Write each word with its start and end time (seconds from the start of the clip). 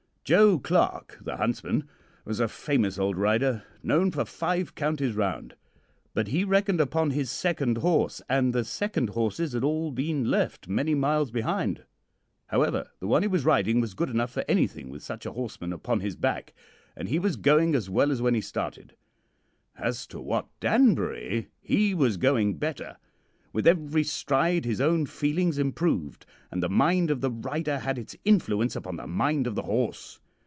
"Joe 0.23 0.59
Clarke, 0.59 1.17
the 1.21 1.35
huntsman, 1.35 1.89
was 2.23 2.39
a 2.39 2.47
famous 2.47 2.97
old 2.97 3.17
rider, 3.17 3.63
known 3.83 4.11
for 4.11 4.23
five 4.23 4.75
counties 4.75 5.13
round; 5.13 5.57
but 6.13 6.29
he 6.29 6.45
reckoned 6.45 6.79
upon 6.79 7.09
his 7.11 7.29
second 7.29 7.79
horse, 7.79 8.21
and 8.29 8.53
the 8.53 8.63
second 8.63 9.09
horses 9.09 9.51
had 9.51 9.65
all 9.65 9.91
been 9.91 10.29
left 10.31 10.69
many 10.69 10.95
miles 10.95 11.31
behind. 11.31 11.83
However, 12.47 12.91
the 13.01 13.07
one 13.07 13.23
he 13.23 13.27
was 13.27 13.43
riding 13.43 13.81
was 13.81 13.93
good 13.93 14.09
enough 14.09 14.31
for 14.31 14.45
anything 14.47 14.89
with 14.89 15.03
such 15.03 15.25
a 15.25 15.33
horseman 15.33 15.73
upon 15.73 15.99
his 15.99 16.15
back, 16.15 16.53
and 16.95 17.09
he 17.09 17.19
was 17.19 17.35
going 17.35 17.75
as 17.75 17.89
well 17.89 18.09
as 18.09 18.21
when 18.21 18.35
he 18.35 18.41
started. 18.41 18.95
As 19.77 20.07
to 20.07 20.21
Wat 20.21 20.47
Danbury, 20.61 21.49
he 21.59 21.93
was 21.93 22.15
going 22.15 22.55
better. 22.55 22.95
With 23.53 23.67
every 23.67 24.05
stride 24.05 24.63
his 24.63 24.79
own 24.79 25.05
feelings 25.07 25.57
improved, 25.57 26.25
and 26.51 26.63
the 26.63 26.69
mind 26.69 27.11
of 27.11 27.19
the 27.19 27.29
rider 27.31 27.79
had 27.79 27.97
its 27.97 28.15
influence 28.23 28.77
upon 28.77 28.95
the 28.95 29.07
mind 29.07 29.45
of 29.45 29.55
the 29.55 29.63
horse. 29.63 30.19